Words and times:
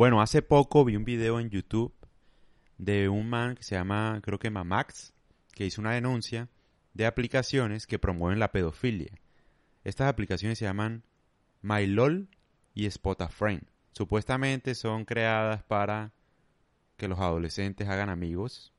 Bueno, 0.00 0.22
hace 0.22 0.40
poco 0.40 0.82
vi 0.82 0.96
un 0.96 1.04
video 1.04 1.40
en 1.40 1.50
YouTube 1.50 1.92
de 2.78 3.10
un 3.10 3.28
man 3.28 3.54
que 3.54 3.62
se 3.62 3.74
llama, 3.74 4.18
creo 4.22 4.38
que 4.38 4.48
Mamax, 4.48 5.12
que 5.52 5.66
hizo 5.66 5.82
una 5.82 5.92
denuncia 5.92 6.48
de 6.94 7.04
aplicaciones 7.04 7.86
que 7.86 7.98
promueven 7.98 8.38
la 8.38 8.50
pedofilia. 8.50 9.12
Estas 9.84 10.08
aplicaciones 10.08 10.58
se 10.58 10.64
llaman 10.64 11.04
MyLol 11.60 12.30
y 12.72 12.90
Spotafriend. 12.90 13.66
Supuestamente 13.92 14.74
son 14.74 15.04
creadas 15.04 15.64
para 15.64 16.14
que 16.96 17.06
los 17.06 17.18
adolescentes 17.18 17.86
hagan 17.86 18.08
amigos. 18.08 18.72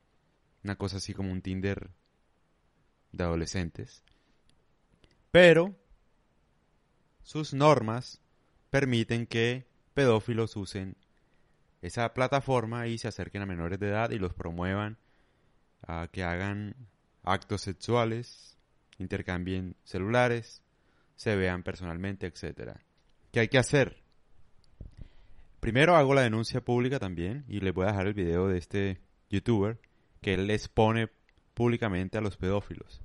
Una 0.64 0.76
cosa 0.76 0.98
así 0.98 1.14
como 1.14 1.32
un 1.32 1.44
Tinder 1.44 1.92
de 3.12 3.24
adolescentes. 3.24 4.02
Pero 5.30 5.76
sus 7.22 7.54
normas 7.54 8.20
permiten 8.72 9.28
que 9.28 9.68
pedófilos 9.94 10.56
usen 10.56 10.96
esa 11.82 12.14
plataforma 12.14 12.88
y 12.88 12.98
se 12.98 13.08
acerquen 13.08 13.42
a 13.42 13.46
menores 13.46 13.80
de 13.80 13.90
edad 13.90 14.12
y 14.12 14.20
los 14.20 14.34
promuevan 14.34 14.98
a 15.88 16.08
que 16.12 16.24
hagan 16.24 16.76
actos 17.24 17.62
sexuales, 17.62 18.58
intercambien 18.98 19.76
celulares, 19.84 20.62
se 21.16 21.36
vean 21.36 21.64
personalmente, 21.64 22.28
etc. 22.28 22.78
¿Qué 23.32 23.42
hay 23.42 23.48
que 23.48 23.58
hacer? 23.58 24.02
Primero 25.60 25.96
hago 25.96 26.14
la 26.14 26.22
denuncia 26.22 26.62
pública 26.62 27.00
también 27.00 27.46
y 27.48 27.60
les 27.60 27.74
voy 27.74 27.86
a 27.86 27.92
dejar 27.92 28.08
el 28.08 28.14
video 28.14 28.48
de 28.48 28.58
este 28.58 29.00
youtuber 29.30 29.80
que 30.22 30.34
él 30.34 30.48
les 30.48 30.68
pone 30.68 31.10
públicamente 31.54 32.18
a 32.18 32.22
los 32.22 32.38
pedófilos, 32.38 33.02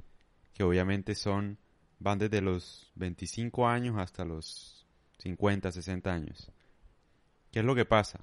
que 0.55 0.65
obviamente 0.65 1.15
son 1.15 1.59
van 1.99 2.19
desde 2.19 2.41
los 2.41 2.91
25 2.97 3.67
años 3.67 3.97
hasta 3.99 4.25
los 4.25 4.87
50, 5.19 5.73
60 5.73 6.13
años. 6.13 6.51
¿Qué 7.51 7.61
es 7.61 7.65
lo 7.65 7.75
que 7.75 7.85
pasa? 7.85 8.21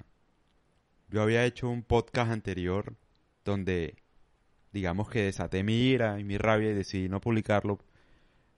Yo 1.13 1.21
había 1.21 1.45
hecho 1.45 1.69
un 1.69 1.83
podcast 1.83 2.31
anterior 2.31 2.95
donde 3.45 3.97
digamos 4.71 5.11
que 5.11 5.21
desaté 5.21 5.61
mi 5.61 5.75
ira 5.75 6.19
y 6.19 6.23
mi 6.23 6.39
rabia 6.39 6.71
y 6.71 6.73
decidí 6.73 7.07
no 7.07 7.21
publicarlo 7.21 7.77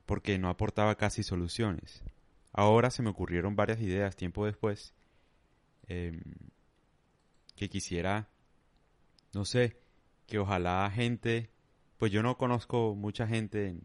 porque 0.06 0.40
no 0.40 0.48
aportaba 0.48 0.96
casi 0.96 1.22
soluciones. 1.22 2.02
Ahora 2.54 2.92
se 2.92 3.04
me 3.04 3.10
ocurrieron 3.10 3.58
varias 3.58 3.82
ideas 3.82 4.16
tiempo 4.16 4.46
después 4.46 4.94
em, 5.88 6.22
que 7.58 7.68
quisiera, 7.68 8.30
no 9.34 9.44
sé, 9.44 9.76
que 10.26 10.40
ojalá 10.40 10.90
gente, 10.96 11.50
pues 11.98 12.14
yo 12.14 12.24
no 12.24 12.38
conozco 12.38 12.96
mucha 12.96 13.28
gente 13.28 13.76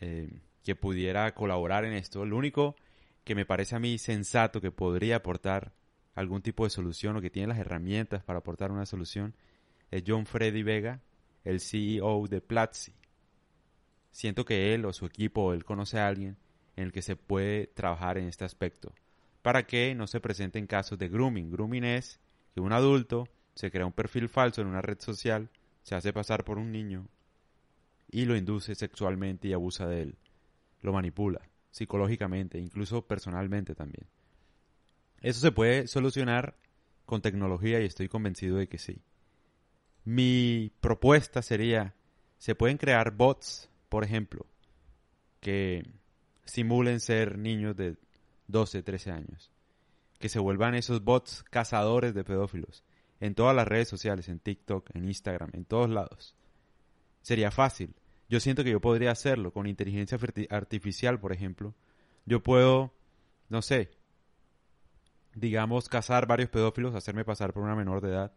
em, 0.00 0.40
que 0.62 0.74
pudiera 0.74 1.32
colaborar 1.32 1.86
en 1.86 1.94
esto. 1.94 2.26
Lo 2.26 2.36
único 2.36 2.76
que 3.24 3.34
me 3.34 3.46
parece 3.46 3.76
a 3.76 3.80
mí 3.80 3.96
sensato 3.96 4.60
que 4.60 4.72
podría 4.72 5.16
aportar 5.16 5.72
algún 6.14 6.42
tipo 6.42 6.64
de 6.64 6.70
solución 6.70 7.16
o 7.16 7.20
que 7.20 7.30
tiene 7.30 7.48
las 7.48 7.58
herramientas 7.58 8.22
para 8.22 8.40
aportar 8.40 8.72
una 8.72 8.86
solución 8.86 9.34
es 9.90 10.04
John 10.06 10.26
Freddy 10.26 10.62
Vega, 10.62 11.00
el 11.44 11.60
CEO 11.60 12.26
de 12.28 12.40
Platzi. 12.40 12.92
Siento 14.12 14.44
que 14.44 14.74
él 14.74 14.84
o 14.84 14.92
su 14.92 15.06
equipo 15.06 15.42
o 15.42 15.52
él 15.52 15.64
conoce 15.64 15.98
a 15.98 16.08
alguien 16.08 16.36
en 16.76 16.84
el 16.84 16.92
que 16.92 17.02
se 17.02 17.16
puede 17.16 17.66
trabajar 17.68 18.18
en 18.18 18.26
este 18.26 18.44
aspecto 18.44 18.92
para 19.42 19.66
que 19.66 19.94
no 19.94 20.06
se 20.06 20.20
presenten 20.20 20.66
casos 20.66 20.98
de 20.98 21.08
grooming. 21.08 21.50
Grooming 21.50 21.84
es 21.84 22.20
que 22.54 22.60
un 22.60 22.72
adulto 22.72 23.28
se 23.54 23.70
crea 23.70 23.86
un 23.86 23.92
perfil 23.92 24.28
falso 24.28 24.60
en 24.60 24.68
una 24.68 24.82
red 24.82 25.00
social, 25.00 25.50
se 25.82 25.94
hace 25.94 26.12
pasar 26.12 26.44
por 26.44 26.58
un 26.58 26.72
niño 26.72 27.06
y 28.10 28.24
lo 28.24 28.36
induce 28.36 28.74
sexualmente 28.74 29.48
y 29.48 29.52
abusa 29.52 29.86
de 29.86 30.02
él. 30.02 30.18
Lo 30.82 30.92
manipula 30.92 31.40
psicológicamente, 31.70 32.58
incluso 32.58 33.06
personalmente 33.06 33.74
también. 33.74 34.06
Eso 35.20 35.40
se 35.40 35.52
puede 35.52 35.86
solucionar 35.86 36.56
con 37.04 37.22
tecnología 37.22 37.80
y 37.80 37.86
estoy 37.86 38.08
convencido 38.08 38.56
de 38.56 38.68
que 38.68 38.78
sí. 38.78 39.02
Mi 40.04 40.72
propuesta 40.80 41.42
sería, 41.42 41.94
se 42.38 42.54
pueden 42.54 42.78
crear 42.78 43.10
bots, 43.10 43.70
por 43.88 44.04
ejemplo, 44.04 44.46
que 45.40 45.84
simulen 46.44 47.00
ser 47.00 47.38
niños 47.38 47.76
de 47.76 47.96
12, 48.48 48.82
13 48.82 49.10
años. 49.10 49.50
Que 50.18 50.28
se 50.28 50.38
vuelvan 50.38 50.74
esos 50.74 51.02
bots 51.02 51.42
cazadores 51.44 52.14
de 52.14 52.24
pedófilos 52.24 52.84
en 53.20 53.34
todas 53.34 53.54
las 53.54 53.68
redes 53.68 53.88
sociales, 53.88 54.28
en 54.28 54.38
TikTok, 54.38 54.94
en 54.94 55.04
Instagram, 55.04 55.50
en 55.52 55.64
todos 55.64 55.90
lados. 55.90 56.34
Sería 57.22 57.50
fácil. 57.50 57.94
Yo 58.28 58.40
siento 58.40 58.64
que 58.64 58.70
yo 58.70 58.80
podría 58.80 59.10
hacerlo 59.10 59.52
con 59.52 59.66
inteligencia 59.66 60.18
artificial, 60.50 61.20
por 61.20 61.32
ejemplo. 61.32 61.74
Yo 62.24 62.42
puedo, 62.42 62.94
no 63.48 63.60
sé, 63.60 63.90
digamos, 65.34 65.88
cazar 65.88 66.26
varios 66.26 66.50
pedófilos, 66.50 66.94
hacerme 66.94 67.24
pasar 67.24 67.52
por 67.52 67.62
una 67.62 67.76
menor 67.76 68.00
de 68.00 68.10
edad 68.10 68.32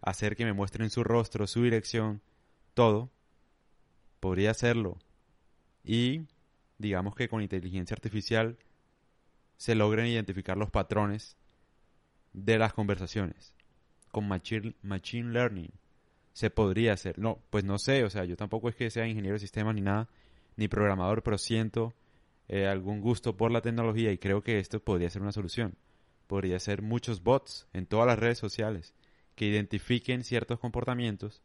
hacer 0.00 0.36
que 0.36 0.44
me 0.44 0.52
muestren 0.52 0.90
su 0.90 1.04
rostro, 1.04 1.46
su 1.46 1.62
dirección, 1.62 2.22
todo, 2.74 3.10
podría 4.20 4.50
hacerlo. 4.50 4.98
Y 5.84 6.22
digamos 6.78 7.14
que 7.14 7.28
con 7.28 7.42
inteligencia 7.42 7.94
artificial 7.94 8.58
se 9.56 9.74
logren 9.74 10.06
identificar 10.06 10.56
los 10.56 10.70
patrones 10.70 11.36
de 12.32 12.58
las 12.58 12.72
conversaciones. 12.72 13.54
Con 14.12 14.28
machine, 14.28 15.32
learning 15.32 15.72
se 16.32 16.50
podría 16.50 16.92
hacer. 16.92 17.18
No, 17.18 17.40
pues 17.50 17.64
no 17.64 17.78
sé, 17.78 18.04
o 18.04 18.10
sea, 18.10 18.24
yo 18.24 18.36
tampoco 18.36 18.68
es 18.68 18.76
que 18.76 18.90
sea 18.90 19.06
ingeniero 19.06 19.34
de 19.34 19.40
sistemas 19.40 19.74
ni 19.74 19.80
nada, 19.80 20.08
ni 20.56 20.68
programador, 20.68 21.22
pero 21.22 21.36
siento 21.36 21.94
eh, 22.48 22.66
algún 22.66 23.00
gusto 23.00 23.36
por 23.36 23.50
la 23.50 23.60
tecnología 23.60 24.12
y 24.12 24.18
creo 24.18 24.42
que 24.42 24.58
esto 24.60 24.80
podría 24.80 25.10
ser 25.10 25.22
una 25.22 25.32
solución. 25.32 25.74
Podría 26.28 26.60
ser 26.60 26.82
muchos 26.82 27.24
bots 27.24 27.66
en 27.72 27.86
todas 27.86 28.06
las 28.06 28.18
redes 28.18 28.38
sociales 28.38 28.94
que 29.34 29.46
identifiquen 29.46 30.22
ciertos 30.22 30.60
comportamientos, 30.60 31.42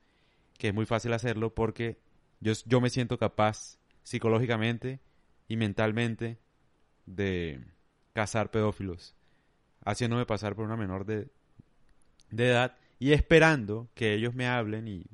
que 0.60 0.68
es 0.68 0.74
muy 0.74 0.86
fácil 0.86 1.14
hacerlo 1.14 1.56
porque 1.56 1.98
yo, 2.42 2.54
yo 2.66 2.82
me 2.82 2.92
siento 2.92 3.18
capaz 3.18 3.80
psicológicamente 4.04 5.00
y 5.48 5.56
mentalmente 5.56 6.38
de 7.06 7.64
cazar 8.14 8.52
pedófilos, 8.52 9.16
haciéndome 9.86 10.26
pasar 10.26 10.54
por 10.54 10.66
una 10.66 10.78
menor 10.78 11.06
de, 11.06 11.30
de 12.30 12.50
edad 12.50 12.76
y 13.00 13.14
esperando 13.14 13.90
que 13.96 14.14
ellos 14.14 14.36
me 14.36 14.48
hablen 14.48 14.88
y 14.88 15.06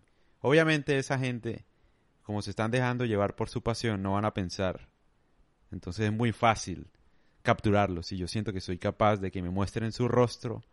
obviamente 0.41 0.97
esa 0.97 1.19
gente, 1.19 1.63
como 2.23 2.41
se 2.41 2.49
están 2.49 2.71
dejando 2.71 3.05
llevar 3.05 3.35
por 3.35 3.49
su 3.49 3.61
pasión, 3.61 4.01
no 4.01 4.13
van 4.13 4.25
a 4.25 4.33
pensar. 4.33 4.89
Entonces 5.71 6.07
es 6.07 6.11
muy 6.11 6.31
fácil 6.31 6.87
capturarlos 7.41 8.11
y 8.11 8.17
yo 8.17 8.27
siento 8.27 8.53
que 8.53 8.61
soy 8.61 8.77
capaz 8.77 9.17
de 9.17 9.31
que 9.31 9.41
me 9.41 9.49
muestren 9.49 9.91
su 9.91 10.07
rostro 10.07 10.63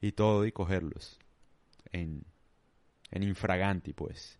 y 0.00 0.12
todo 0.12 0.46
y 0.46 0.52
cogerlos 0.52 1.18
en, 1.92 2.24
en 3.10 3.22
infraganti, 3.22 3.92
pues. 3.92 4.38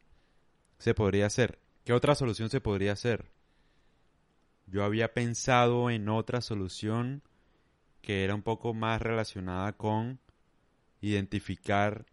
Se 0.79 0.95
podría 0.95 1.27
hacer. 1.27 1.59
¿Qué 1.85 1.93
otra 1.93 2.15
solución 2.15 2.49
se 2.51 2.61
podría 2.61 2.93
hacer? 2.93 3.31
Yo 4.67 4.85
había 4.85 5.13
pensado 5.13 5.91
en 5.91 6.09
otra 6.09 6.41
solución 6.41 7.23
que 8.03 8.25
era 8.25 8.35
un 8.35 8.43
poco 8.43 8.73
más 8.73 9.03
relacionada 9.03 9.73
con 9.73 10.21
identificar 11.01 12.07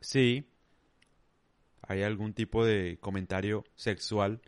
si 0.00 0.50
hay 1.82 2.02
algún 2.02 2.34
tipo 2.34 2.64
de 2.64 2.98
comentario 3.00 3.64
sexual 3.74 4.42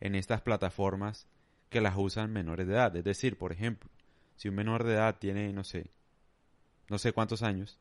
en 0.00 0.14
estas 0.14 0.42
plataformas 0.42 1.26
que 1.68 1.80
las 1.80 1.96
usan 1.96 2.32
menores 2.32 2.66
de 2.66 2.74
edad. 2.74 2.94
Es 2.96 3.04
decir, 3.04 3.36
por 3.38 3.52
ejemplo, 3.52 3.90
si 4.36 4.48
un 4.48 4.54
menor 4.54 4.84
de 4.84 4.94
edad 4.94 5.18
tiene, 5.18 5.52
no 5.52 5.64
sé, 5.64 5.90
no 6.88 6.98
sé 6.98 7.12
cuántos 7.12 7.42
años, 7.42 7.80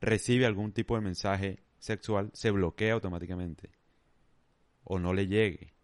recibe 0.00 0.46
algún 0.46 0.72
tipo 0.72 0.94
de 0.94 1.02
mensaje 1.02 1.62
sexual, 1.78 2.30
se 2.32 2.50
bloquea 2.50 2.94
automáticamente. 2.94 3.70
O 4.84 4.98
no 4.98 5.12
le 5.12 5.26
llegue. 5.26 5.74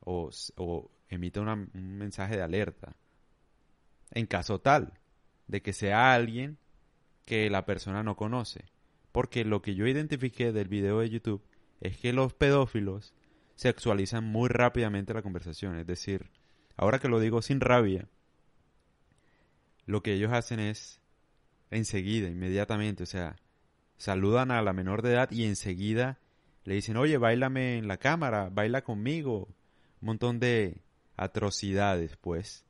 O, 0.00 0.30
o 0.56 0.90
emite 1.08 1.40
un 1.40 1.70
mensaje 1.74 2.36
de 2.36 2.42
alerta. 2.42 2.96
En 4.10 4.26
caso 4.26 4.60
tal 4.60 4.98
de 5.46 5.62
que 5.62 5.72
sea 5.72 6.14
alguien 6.14 6.58
que 7.24 7.48
la 7.50 7.64
persona 7.64 8.02
no 8.02 8.16
conoce. 8.16 8.64
Porque 9.12 9.44
lo 9.44 9.62
que 9.62 9.74
yo 9.74 9.86
identifiqué 9.86 10.52
del 10.52 10.68
video 10.68 11.00
de 11.00 11.10
YouTube 11.10 11.44
es 11.80 11.98
que 11.98 12.12
los 12.12 12.34
pedófilos 12.34 13.14
sexualizan 13.54 14.24
muy 14.24 14.48
rápidamente 14.48 15.14
la 15.14 15.22
conversación. 15.22 15.78
Es 15.78 15.86
decir, 15.86 16.30
ahora 16.82 16.98
que 16.98 17.08
lo 17.08 17.20
digo 17.20 17.42
sin 17.42 17.60
rabia, 17.60 18.08
lo 19.86 20.02
que 20.02 20.14
ellos 20.14 20.32
hacen 20.32 20.58
es 20.58 21.00
enseguida, 21.70 22.28
inmediatamente, 22.28 23.04
o 23.04 23.06
sea, 23.06 23.36
saludan 23.96 24.50
a 24.50 24.62
la 24.62 24.72
menor 24.72 25.02
de 25.02 25.12
edad 25.12 25.30
y 25.30 25.44
enseguida 25.44 26.18
le 26.64 26.74
dicen, 26.74 26.96
oye, 26.96 27.18
bailame 27.18 27.78
en 27.78 27.86
la 27.86 27.98
cámara, 27.98 28.48
baila 28.52 28.82
conmigo. 28.82 29.48
Un 30.00 30.06
montón 30.06 30.40
de 30.40 30.82
atrocidades, 31.16 32.16
pues. 32.16 32.64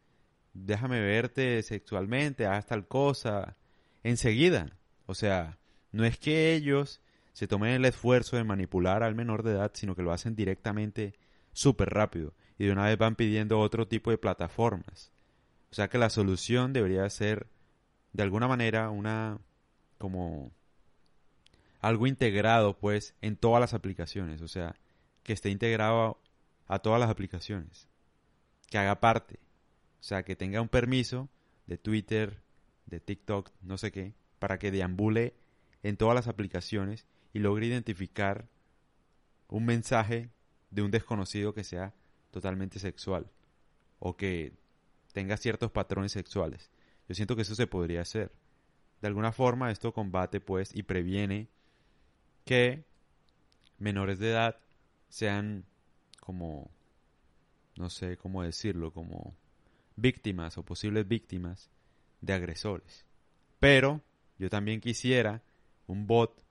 Déjame 0.53 1.01
verte 1.01 1.63
sexualmente, 1.63 2.47
haz 2.47 2.67
tal 2.67 2.87
cosa. 2.87 3.57
Enseguida. 4.03 4.77
O 5.07 5.15
sea, 5.15 5.59
no 5.91 6.05
es 6.05 6.19
que 6.19 6.55
ellos 6.55 7.01
se 7.33 7.47
tomen 7.47 7.73
el 7.73 7.85
esfuerzo 7.87 8.37
de 8.37 8.45
manipular 8.45 9.03
al 9.03 9.15
menor 9.15 9.43
de 9.43 9.53
edad, 9.53 9.73
sino 9.75 9.95
que 9.95 10.03
lo 10.03 10.13
hacen 10.13 10.35
directamente 10.35 11.15
súper 11.53 11.91
rápido. 11.91 12.35
Y 12.63 12.67
de 12.67 12.73
una 12.75 12.85
vez 12.85 12.97
van 12.97 13.17
pidiendo 13.17 13.59
otro 13.59 13.89
tipo 13.89 14.13
de 14.13 14.19
plataformas. 14.19 15.11
O 15.73 15.75
sea 15.75 15.89
que 15.89 15.99
la 15.99 16.11
solución 16.11 16.73
debería 16.73 17.11
ser 17.11 17.49
de 18.13 18.23
alguna 18.23 18.47
manera 18.47 18.89
una 18.91 19.41
como 19.99 20.53
algo 21.81 22.07
integrado 22.07 22.79
pues 22.79 23.17
en 23.21 23.35
todas 23.35 23.61
las 23.61 23.75
aplicaciones, 23.75 24.43
o 24.43 24.47
sea, 24.47 24.77
que 25.25 25.33
esté 25.33 25.51
integrado 25.51 26.21
a 26.69 26.79
todas 26.79 27.01
las 27.01 27.11
aplicaciones, 27.11 27.89
que 28.71 28.79
haga 28.79 29.01
parte, 29.01 29.41
o 30.01 30.05
sea, 30.05 30.23
que 30.23 30.37
tenga 30.37 30.61
un 30.61 30.69
permiso 30.69 31.29
de 31.67 31.79
Twitter, 31.79 32.45
de 32.87 33.01
TikTok, 33.01 33.51
no 33.63 33.77
sé 33.77 33.91
qué, 33.91 34.15
para 34.39 34.61
que 34.61 34.71
deambule 34.71 35.35
en 35.83 35.97
todas 35.97 36.15
las 36.15 36.29
aplicaciones 36.29 37.07
y 37.33 37.41
logre 37.41 37.67
identificar 37.67 38.47
un 39.49 39.65
mensaje 39.65 40.31
de 40.71 40.83
un 40.83 40.93
desconocido 40.93 41.55
que 41.55 41.65
sea 41.65 41.93
totalmente 42.33 42.81
sexual 42.81 43.31
o 44.01 44.17
que 44.17 44.53
tenga 45.13 45.37
ciertos 45.37 45.71
patrones 45.71 46.11
sexuales. 46.11 46.71
Yo 47.09 47.15
siento 47.15 47.37
que 47.37 47.43
eso 47.43 47.55
se 47.55 47.69
podría 47.69 48.01
hacer. 48.01 48.33
De 49.01 49.07
alguna 49.07 49.31
forma 49.31 49.71
esto 49.71 49.93
combate 49.93 50.41
pues 50.41 50.75
y 50.75 50.83
previene 50.83 51.49
que 52.45 52.85
menores 53.79 54.19
de 54.19 54.31
edad 54.31 54.59
sean 55.09 55.65
como 56.21 56.71
no 57.77 57.91
sé 57.91 58.17
cómo 58.17 58.43
decirlo, 58.43 58.93
como 58.93 59.35
víctimas 59.97 60.59
o 60.59 60.65
posibles 60.65 61.07
víctimas 61.07 61.71
de 62.21 62.33
agresores. 62.33 63.05
Pero 63.61 64.01
yo 64.39 64.51
también 64.51 64.81
quisiera 64.81 65.43
un 65.87 66.07
bot 66.07 66.43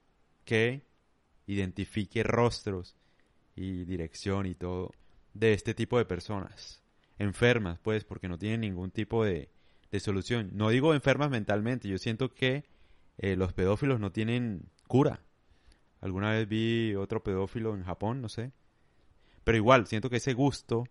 que 0.46 0.84
identifique 1.48 2.24
rostros 2.24 2.96
y 3.56 3.86
dirección 3.86 4.46
y 4.46 4.56
todo 4.56 4.92
de 5.34 5.54
este 5.54 5.74
tipo 5.74 5.98
de 5.98 6.06
personas. 6.06 6.82
Enfermas, 7.18 7.80
pues, 7.80 8.04
porque 8.04 8.28
no 8.28 8.38
tienen 8.38 8.62
ningún 8.62 8.92
tipo 8.92 9.24
de, 9.24 9.50
de 9.92 10.00
solución. 10.00 10.52
No 10.54 10.70
digo 10.70 10.94
enfermas 10.94 11.30
mentalmente, 11.30 11.88
yo 11.88 11.98
siento 11.98 12.34
que 12.34 12.64
eh, 13.18 13.36
los 13.36 13.54
pedófilos 13.54 14.00
no 14.00 14.12
tienen 14.12 14.70
cura. 14.88 15.22
Alguna 16.00 16.32
vez 16.32 16.48
vi 16.48 16.96
otro 16.96 17.22
pedófilo 17.22 17.76
en 17.76 17.84
Japón, 17.84 18.22
no 18.22 18.30
sé. 18.30 18.52
Pero 19.44 19.58
igual, 19.58 19.88
siento 19.88 20.10
que 20.10 20.18
ese 20.18 20.34
gusto 20.34 20.86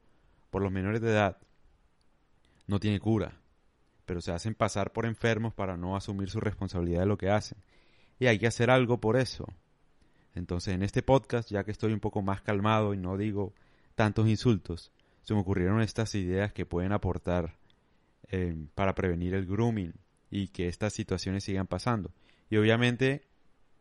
por 0.51 0.63
los 0.63 0.71
menores 0.71 1.01
de 1.01 1.11
edad 1.11 1.39
no 2.67 2.79
tiene 2.79 3.01
cura. 3.01 3.41
Pero 4.07 4.21
se 4.21 4.33
hacen 4.33 4.55
pasar 4.55 4.93
por 4.93 5.07
enfermos 5.07 5.55
para 5.55 5.77
no 5.77 5.97
asumir 5.97 6.31
su 6.31 6.41
responsabilidad 6.41 7.01
de 7.01 7.07
lo 7.07 7.19
que 7.19 7.31
hacen. 7.31 7.59
Y 8.19 8.27
hay 8.27 8.39
que 8.39 8.47
hacer 8.47 8.71
algo 8.71 9.01
por 9.01 9.17
eso. 9.17 9.47
Entonces, 10.35 10.75
en 10.75 10.83
este 10.83 11.03
podcast, 11.03 11.51
ya 11.51 11.65
que 11.65 11.73
estoy 11.73 11.93
un 11.93 12.01
poco 12.01 12.23
más 12.23 12.43
calmado 12.43 12.95
y 12.95 12.99
no 12.99 13.17
digo 13.17 13.53
tantos 14.01 14.29
insultos, 14.29 14.91
se 15.21 15.35
me 15.35 15.41
ocurrieron 15.41 15.83
estas 15.83 16.15
ideas 16.15 16.55
que 16.55 16.65
pueden 16.65 16.91
aportar 16.91 17.59
eh, 18.31 18.57
para 18.75 18.95
prevenir 18.95 19.35
el 19.35 19.45
grooming 19.45 19.93
y 20.31 20.49
que 20.49 20.69
estas 20.69 20.95
situaciones 20.95 21.45
sigan 21.45 21.67
pasando. 21.67 22.11
Y 22.49 22.57
obviamente, 22.57 23.29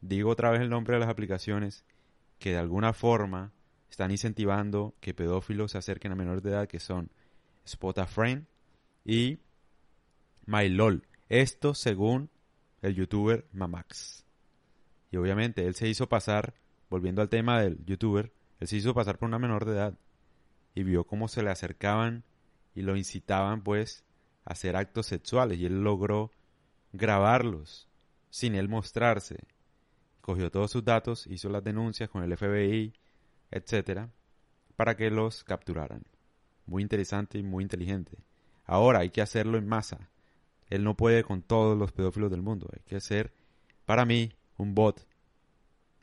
digo 0.01 0.29
otra 0.29 0.51
vez 0.51 0.59
el 0.59 0.69
nombre 0.69 0.95
de 0.95 0.99
las 0.99 1.07
aplicaciones 1.07 1.85
que 2.37 2.51
de 2.51 2.57
alguna 2.57 2.91
forma 2.91 3.53
están 3.89 4.11
incentivando 4.11 4.93
que 4.99 5.13
pedófilos 5.13 5.71
se 5.71 5.77
acerquen 5.77 6.11
a 6.11 6.15
menores 6.15 6.43
de 6.43 6.49
edad, 6.49 6.67
que 6.67 6.81
son 6.81 7.09
Spotafriend 7.65 8.45
y 9.05 9.39
MyLol. 10.47 11.07
Esto 11.29 11.73
según 11.73 12.29
el 12.81 12.93
youtuber 12.93 13.47
Mamax. 13.53 14.25
Y 15.11 15.15
obviamente 15.15 15.65
él 15.65 15.75
se 15.75 15.87
hizo 15.87 16.09
pasar, 16.09 16.55
volviendo 16.89 17.21
al 17.21 17.29
tema 17.29 17.61
del 17.61 17.77
youtuber, 17.85 18.33
él 18.59 18.67
se 18.67 18.75
hizo 18.75 18.93
pasar 18.93 19.17
por 19.17 19.29
una 19.29 19.39
menor 19.39 19.63
de 19.63 19.71
edad 19.71 19.97
y 20.79 20.83
vio 20.83 21.03
cómo 21.03 21.27
se 21.27 21.43
le 21.43 21.49
acercaban 21.49 22.23
y 22.73 22.83
lo 22.83 22.95
incitaban 22.95 23.63
pues 23.63 24.05
a 24.45 24.53
hacer 24.53 24.77
actos 24.77 25.07
sexuales 25.07 25.59
y 25.59 25.65
él 25.65 25.83
logró 25.83 26.31
grabarlos 26.93 27.89
sin 28.29 28.55
él 28.55 28.69
mostrarse. 28.69 29.39
Cogió 30.21 30.49
todos 30.49 30.71
sus 30.71 30.85
datos, 30.85 31.27
hizo 31.27 31.49
las 31.49 31.63
denuncias 31.63 32.09
con 32.09 32.23
el 32.23 32.37
FBI, 32.37 32.93
etcétera, 33.51 34.09
para 34.77 34.95
que 34.95 35.11
los 35.11 35.43
capturaran. 35.43 36.03
Muy 36.65 36.81
interesante 36.81 37.37
y 37.37 37.43
muy 37.43 37.63
inteligente. 37.63 38.17
Ahora 38.65 38.99
hay 38.99 39.09
que 39.09 39.21
hacerlo 39.21 39.57
en 39.57 39.67
masa. 39.67 40.09
Él 40.69 40.83
no 40.83 40.95
puede 40.95 41.23
con 41.23 41.41
todos 41.41 41.77
los 41.77 41.91
pedófilos 41.91 42.31
del 42.31 42.43
mundo. 42.43 42.69
Hay 42.71 42.83
que 42.85 42.95
hacer, 42.95 43.33
para 43.85 44.05
mí, 44.05 44.31
un 44.55 44.75
bot. 44.75 45.05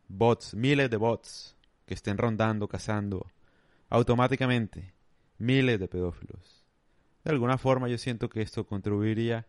Bots, 0.09 0.55
miles 0.55 0.91
de 0.91 0.97
bots 0.97 1.57
que 1.87 1.95
estén 1.95 2.19
rondando, 2.19 2.69
cazando 2.69 3.27
automáticamente 3.89 4.93
miles 5.39 5.79
de 5.79 5.89
pedófilos. 5.89 6.65
De 7.25 7.31
alguna 7.31 7.59
forma 7.59 7.89
yo 7.89 7.99
siento 7.99 8.29
que 8.29 8.43
esto 8.43 8.67
contribuiría 8.67 9.47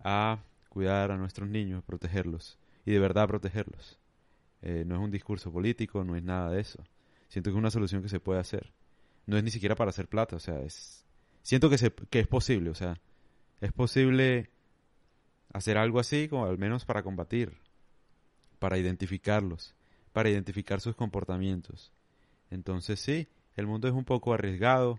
a 0.00 0.40
cuidar 0.68 1.10
a 1.10 1.16
nuestros 1.16 1.48
niños, 1.48 1.82
protegerlos 1.84 2.58
y 2.84 2.92
de 2.92 2.98
verdad 2.98 3.28
protegerlos. 3.28 3.98
Eh, 4.62 4.84
no 4.86 4.96
es 4.96 5.00
un 5.00 5.10
discurso 5.10 5.52
político, 5.52 6.04
no 6.04 6.16
es 6.16 6.22
nada 6.22 6.50
de 6.50 6.60
eso. 6.60 6.82
Siento 7.28 7.50
que 7.50 7.56
es 7.56 7.58
una 7.58 7.70
solución 7.70 8.02
que 8.02 8.08
se 8.08 8.20
puede 8.20 8.40
hacer. 8.40 8.72
No 9.26 9.36
es 9.36 9.44
ni 9.44 9.50
siquiera 9.50 9.74
para 9.74 9.90
hacer 9.90 10.08
plata, 10.08 10.36
o 10.36 10.40
sea, 10.40 10.60
es... 10.60 11.04
Siento 11.42 11.70
que, 11.70 11.78
se, 11.78 11.92
que 11.92 12.20
es 12.20 12.26
posible, 12.26 12.70
o 12.70 12.74
sea, 12.74 13.00
es 13.60 13.72
posible 13.72 14.50
hacer 15.52 15.78
algo 15.78 16.00
así, 16.00 16.28
como 16.28 16.46
al 16.46 16.58
menos 16.58 16.84
para 16.84 17.02
combatir 17.02 17.58
para 18.58 18.78
identificarlos, 18.78 19.74
para 20.12 20.28
identificar 20.28 20.80
sus 20.80 20.94
comportamientos. 20.94 21.92
Entonces 22.50 23.00
sí, 23.00 23.28
el 23.58 23.66
mundo 23.66 23.88
es 23.88 23.94
un 23.94 24.04
poco 24.04 24.32
arriesgado, 24.32 24.98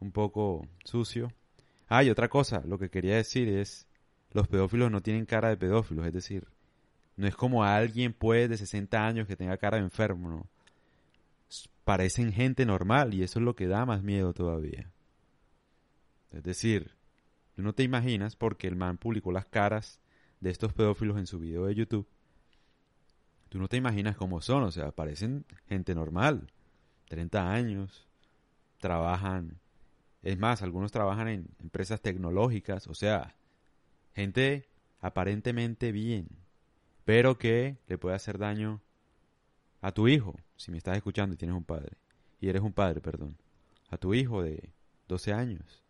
un 0.00 0.10
poco 0.12 0.66
sucio. 0.84 1.32
Ah, 1.88 2.02
y 2.02 2.10
otra 2.10 2.28
cosa, 2.28 2.62
lo 2.66 2.78
que 2.78 2.90
quería 2.90 3.16
decir 3.16 3.48
es, 3.48 3.86
los 4.32 4.48
pedófilos 4.48 4.90
no 4.90 5.02
tienen 5.02 5.26
cara 5.26 5.48
de 5.48 5.56
pedófilos, 5.56 6.06
es 6.06 6.12
decir, 6.12 6.48
no 7.16 7.26
es 7.26 7.36
como 7.36 7.62
alguien 7.64 8.12
pues 8.12 8.48
de 8.48 8.56
60 8.56 9.06
años 9.06 9.26
que 9.26 9.36
tenga 9.36 9.56
cara 9.56 9.76
de 9.76 9.84
enfermo, 9.84 10.28
no. 10.28 10.46
Parecen 11.84 12.32
gente 12.32 12.64
normal 12.66 13.14
y 13.14 13.22
eso 13.22 13.38
es 13.38 13.44
lo 13.44 13.54
que 13.54 13.68
da 13.68 13.84
más 13.84 14.02
miedo 14.02 14.32
todavía. 14.32 14.90
Es 16.32 16.42
decir, 16.42 16.90
no 17.56 17.74
te 17.74 17.82
imaginas 17.82 18.34
porque 18.34 18.66
el 18.66 18.76
man 18.76 18.96
publicó 18.96 19.30
las 19.30 19.46
caras 19.46 20.00
de 20.40 20.50
estos 20.50 20.72
pedófilos 20.72 21.18
en 21.18 21.26
su 21.26 21.38
video 21.38 21.66
de 21.66 21.74
YouTube 21.74 22.08
tú 23.54 23.60
no 23.60 23.68
te 23.68 23.76
imaginas 23.76 24.16
cómo 24.16 24.40
son, 24.40 24.64
o 24.64 24.72
sea, 24.72 24.90
parecen 24.90 25.44
gente 25.68 25.94
normal, 25.94 26.50
30 27.08 27.50
años, 27.50 28.06
trabajan, 28.78 29.58
es 30.22 30.38
más, 30.38 30.62
algunos 30.62 30.92
trabajan 30.92 31.28
en 31.28 31.48
empresas 31.60 32.00
tecnológicas, 32.00 32.86
o 32.86 32.94
sea, 32.94 33.34
gente 34.14 34.68
aparentemente 35.00 35.92
bien, 35.92 36.28
pero 37.04 37.38
que 37.38 37.78
le 37.86 37.98
puede 37.98 38.16
hacer 38.16 38.38
daño 38.38 38.80
a 39.80 39.92
tu 39.92 40.08
hijo, 40.08 40.34
si 40.56 40.70
me 40.70 40.78
estás 40.78 40.96
escuchando 40.96 41.34
y 41.34 41.38
tienes 41.38 41.56
un 41.56 41.64
padre, 41.64 41.96
y 42.40 42.48
eres 42.48 42.62
un 42.62 42.72
padre, 42.72 43.00
perdón, 43.00 43.36
a 43.90 43.98
tu 43.98 44.14
hijo 44.14 44.42
de 44.42 44.72
12 45.08 45.32
años, 45.32 45.82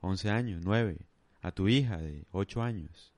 11 0.00 0.30
años, 0.30 0.62
9, 0.64 1.06
a 1.42 1.52
tu 1.52 1.68
hija 1.68 1.98
de 1.98 2.24
8 2.32 2.62
años. 2.62 3.12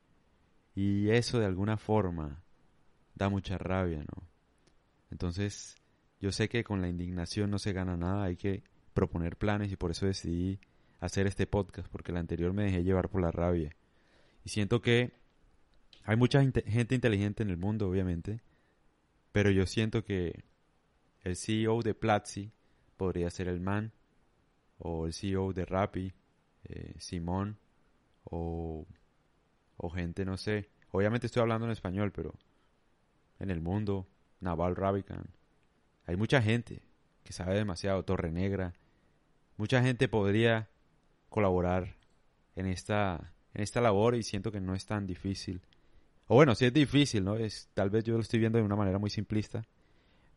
Y 0.74 1.10
eso 1.10 1.38
de 1.38 1.46
alguna 1.46 1.76
forma 1.76 2.42
da 3.14 3.28
mucha 3.28 3.58
rabia, 3.58 3.98
¿no? 4.00 4.22
Entonces, 5.10 5.76
yo 6.24 6.32
sé 6.32 6.48
que 6.48 6.64
con 6.64 6.80
la 6.80 6.88
indignación 6.88 7.50
no 7.50 7.58
se 7.58 7.74
gana 7.74 7.98
nada, 7.98 8.24
hay 8.24 8.36
que 8.36 8.62
proponer 8.94 9.36
planes 9.36 9.70
y 9.70 9.76
por 9.76 9.90
eso 9.90 10.06
decidí 10.06 10.58
hacer 10.98 11.26
este 11.26 11.46
podcast, 11.46 11.86
porque 11.88 12.12
el 12.12 12.16
anterior 12.16 12.54
me 12.54 12.64
dejé 12.64 12.82
llevar 12.82 13.10
por 13.10 13.20
la 13.20 13.30
rabia. 13.30 13.76
Y 14.42 14.48
siento 14.48 14.80
que 14.80 15.12
hay 16.02 16.16
mucha 16.16 16.40
gente 16.40 16.94
inteligente 16.94 17.42
en 17.42 17.50
el 17.50 17.58
mundo, 17.58 17.90
obviamente, 17.90 18.40
pero 19.32 19.50
yo 19.50 19.66
siento 19.66 20.02
que 20.02 20.44
el 21.24 21.36
CEO 21.36 21.82
de 21.82 21.92
Platzi 21.92 22.50
podría 22.96 23.28
ser 23.28 23.48
el 23.48 23.60
man, 23.60 23.92
o 24.78 25.04
el 25.04 25.12
CEO 25.12 25.52
de 25.52 25.66
Rappi, 25.66 26.14
eh, 26.64 26.94
Simón, 27.00 27.58
o, 28.24 28.86
o 29.76 29.90
gente, 29.90 30.24
no 30.24 30.38
sé. 30.38 30.70
Obviamente 30.90 31.26
estoy 31.26 31.42
hablando 31.42 31.66
en 31.66 31.72
español, 31.72 32.12
pero 32.12 32.34
en 33.40 33.50
el 33.50 33.60
mundo, 33.60 34.08
Naval 34.40 34.74
Ravikant. 34.74 35.43
Hay 36.06 36.16
mucha 36.16 36.42
gente 36.42 36.82
que 37.22 37.32
sabe 37.32 37.54
demasiado, 37.54 38.02
Torre 38.04 38.30
Negra. 38.30 38.74
Mucha 39.56 39.82
gente 39.82 40.08
podría 40.08 40.68
colaborar 41.28 41.96
en 42.56 42.66
esta, 42.66 43.32
en 43.54 43.62
esta 43.62 43.80
labor 43.80 44.14
y 44.14 44.22
siento 44.22 44.52
que 44.52 44.60
no 44.60 44.74
es 44.74 44.86
tan 44.86 45.06
difícil. 45.06 45.62
O 46.26 46.36
bueno, 46.36 46.54
sí 46.54 46.66
es 46.66 46.72
difícil, 46.72 47.24
¿no? 47.24 47.36
Es, 47.36 47.68
tal 47.74 47.90
vez 47.90 48.04
yo 48.04 48.14
lo 48.14 48.20
estoy 48.20 48.40
viendo 48.40 48.58
de 48.58 48.64
una 48.64 48.76
manera 48.76 48.98
muy 48.98 49.10
simplista, 49.10 49.66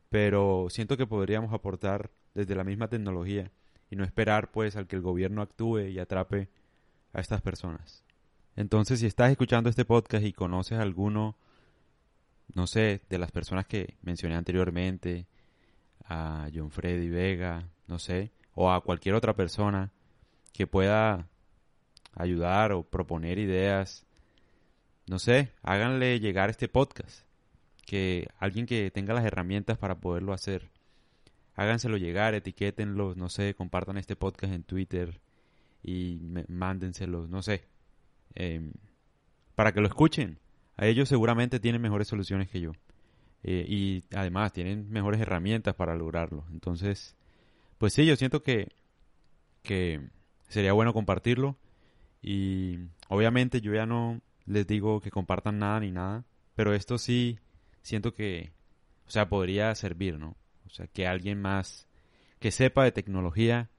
pero 0.09 0.67
siento 0.69 0.97
que 0.97 1.07
podríamos 1.07 1.53
aportar 1.53 2.09
desde 2.33 2.55
la 2.55 2.63
misma 2.63 2.87
tecnología 2.87 3.51
y 3.89 3.95
no 3.95 4.03
esperar 4.03 4.51
pues 4.51 4.75
al 4.75 4.87
que 4.87 4.95
el 4.95 5.01
gobierno 5.01 5.41
actúe 5.41 5.87
y 5.87 5.99
atrape 5.99 6.49
a 7.13 7.19
estas 7.19 7.41
personas. 7.41 8.03
Entonces, 8.55 8.99
si 8.99 9.05
estás 9.05 9.31
escuchando 9.31 9.69
este 9.69 9.85
podcast 9.85 10.25
y 10.25 10.33
conoces 10.33 10.77
a 10.77 10.81
alguno 10.81 11.37
no 12.53 12.67
sé, 12.67 13.01
de 13.09 13.17
las 13.17 13.31
personas 13.31 13.65
que 13.67 13.95
mencioné 14.01 14.35
anteriormente, 14.35 15.27
a 16.05 16.49
John 16.53 16.71
Freddy 16.71 17.09
Vega, 17.09 17.69
no 17.87 17.99
sé, 17.99 18.31
o 18.53 18.71
a 18.71 18.81
cualquier 18.81 19.15
otra 19.15 19.35
persona 19.35 19.91
que 20.53 20.67
pueda 20.67 21.27
ayudar 22.15 22.71
o 22.71 22.83
proponer 22.83 23.37
ideas 23.37 24.07
no 25.07 25.19
sé, 25.19 25.53
háganle 25.63 26.19
llegar 26.19 26.49
este 26.49 26.67
podcast. 26.67 27.25
Que 27.85 28.27
alguien 28.39 28.65
que 28.65 28.91
tenga 28.91 29.13
las 29.13 29.23
herramientas 29.23 29.77
para 29.77 29.95
poderlo 29.99 30.33
hacer, 30.33 30.69
háganselo 31.55 31.95
llegar, 31.95 32.33
etiquétenlo, 32.35 33.15
no 33.15 33.29
sé, 33.29 33.55
compartan 33.55 33.97
este 33.97 34.17
podcast 34.17 34.53
en 34.53 34.63
Twitter 34.63 35.21
y 35.81 36.19
mándenselo, 36.49 37.27
no 37.29 37.41
sé, 37.41 37.63
em, 38.35 38.73
para 39.55 39.71
que 39.71 39.79
lo 39.79 39.87
escuchen. 39.87 40.39
A 40.75 40.85
ellos 40.85 41.07
seguramente 41.07 41.61
tienen 41.61 41.81
mejores 41.81 42.09
soluciones 42.09 42.49
que 42.49 42.59
yo. 42.59 42.73
Eh, 43.43 43.65
y 43.67 44.03
además 44.15 44.53
tienen 44.53 44.89
mejores 44.89 45.21
herramientas 45.21 45.75
para 45.75 45.95
lograrlo. 45.95 46.45
Entonces, 46.51 47.15
pues 47.77 47.93
sí, 47.93 48.05
yo 48.05 48.15
siento 48.15 48.43
que, 48.43 48.69
que 49.63 50.09
sería 50.49 50.73
bueno 50.73 50.93
compartirlo. 50.93 51.57
Y 52.21 52.79
obviamente 53.09 53.61
yo 53.61 53.73
ya 53.73 53.85
no 53.85 54.21
les 54.45 54.65
digo 54.65 55.01
que 55.01 55.11
compartan 55.11 55.59
nada 55.59 55.79
ni 55.79 55.91
nada, 55.91 56.25
pero 56.55 56.73
esto 56.73 56.97
sí 56.97 57.39
siento 57.81 58.13
que, 58.13 58.51
o 59.07 59.11
sea, 59.11 59.29
podría 59.29 59.73
servir, 59.75 60.17
¿no? 60.17 60.35
O 60.65 60.69
sea, 60.69 60.87
que 60.87 61.07
alguien 61.07 61.41
más 61.41 61.87
que 62.39 62.51
sepa 62.51 62.83
de 62.83 62.91
tecnología 62.91 63.69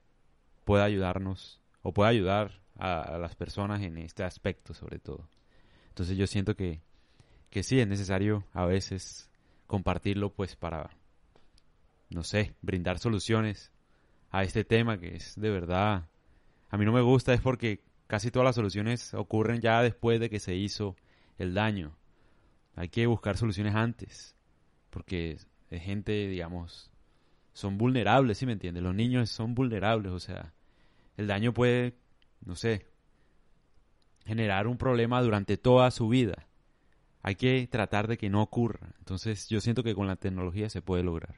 pueda 0.65 0.83
ayudarnos 0.83 1.61
o 1.81 1.93
pueda 1.93 2.09
ayudar 2.09 2.61
a, 2.77 3.17
las 3.17 3.35
personas 3.35 3.81
en 3.81 3.97
este 3.97 4.23
aspecto 4.23 4.73
sobre 4.73 4.99
todo. 4.99 5.27
Entonces 5.89 6.17
yo 6.17 6.27
siento 6.27 6.55
que, 6.55 6.81
que 7.49 7.63
sí 7.63 7.79
es 7.79 7.87
necesario 7.87 8.45
a 8.53 8.65
veces 8.65 9.28
compartirlo 9.69 10.33
pues 10.33 10.55
para, 10.55 10.89
no 12.09 12.23
sé, 12.23 12.55
brindar 12.63 12.97
soluciones 12.97 13.71
a 14.31 14.43
este 14.43 14.63
tema 14.63 14.99
que 14.99 15.15
es 15.15 15.39
de 15.39 15.51
verdad, 15.51 16.09
a 16.69 16.77
mí 16.77 16.85
no 16.85 16.91
me 16.91 17.01
gusta 17.01 17.35
es 17.35 17.41
porque 17.41 17.83
casi 18.07 18.31
todas 18.31 18.45
las 18.47 18.55
soluciones 18.55 19.13
ocurren 19.13 19.61
ya 19.61 19.83
después 19.83 20.19
de 20.19 20.31
que 20.31 20.39
se 20.39 20.55
hizo 20.55 20.95
el 21.37 21.53
daño. 21.53 21.95
Hay 22.75 22.89
que 22.89 23.05
buscar 23.05 23.37
soluciones 23.37 23.75
antes, 23.75 24.35
porque 24.89 25.37
es 25.69 25.83
gente, 25.83 26.27
digamos, 26.27 26.89
son 27.53 27.77
vulnerables, 27.77 28.39
¿sí 28.39 28.47
me 28.47 28.53
entiendes? 28.53 28.81
Los 28.81 28.95
niños 28.95 29.29
son 29.29 29.53
vulnerables, 29.53 30.11
o 30.11 30.19
sea, 30.19 30.51
el 31.15 31.27
daño 31.27 31.53
puede, 31.53 31.95
no 32.43 32.55
sé, 32.55 32.87
generar 34.25 34.65
un 34.65 34.79
problema 34.79 35.21
durante 35.21 35.57
toda 35.57 35.91
su 35.91 36.09
vida. 36.09 36.48
Hay 37.21 37.35
que 37.35 37.67
tratar 37.67 38.07
de 38.07 38.17
que 38.17 38.29
no 38.29 38.41
ocurra. 38.41 38.93
Entonces 38.99 39.47
yo 39.49 39.61
siento 39.61 39.83
que 39.83 39.95
con 39.95 40.07
la 40.07 40.15
tecnología 40.15 40.69
se 40.69 40.81
puede 40.81 41.03
lograr. 41.03 41.35